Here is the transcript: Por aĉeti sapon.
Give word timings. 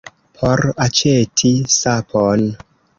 Por 0.39 0.63
aĉeti 0.87 1.53
sapon. 1.77 2.51